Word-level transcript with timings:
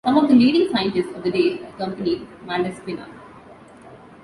Some 0.03 0.17
of 0.17 0.27
the 0.29 0.35
leading 0.35 0.67
scientists 0.75 1.13
of 1.15 1.21
the 1.21 1.29
day 1.29 1.59
accompanied 1.61 2.27
Malaspina. 2.47 3.07